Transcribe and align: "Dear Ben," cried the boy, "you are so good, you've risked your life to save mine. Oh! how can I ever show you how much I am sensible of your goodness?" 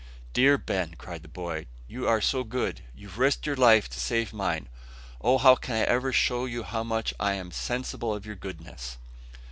"Dear 0.33 0.57
Ben," 0.57 0.95
cried 0.97 1.21
the 1.21 1.27
boy, 1.27 1.67
"you 1.87 2.07
are 2.07 2.21
so 2.21 2.43
good, 2.43 2.81
you've 2.95 3.19
risked 3.19 3.45
your 3.45 3.55
life 3.55 3.87
to 3.89 3.99
save 3.99 4.33
mine. 4.33 4.67
Oh! 5.23 5.37
how 5.37 5.53
can 5.53 5.75
I 5.75 5.81
ever 5.81 6.11
show 6.11 6.45
you 6.45 6.63
how 6.63 6.83
much 6.83 7.13
I 7.19 7.33
am 7.33 7.51
sensible 7.51 8.11
of 8.15 8.25
your 8.25 8.33
goodness?" 8.35 8.97